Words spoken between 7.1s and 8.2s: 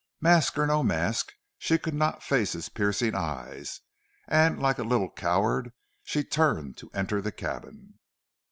the cabin.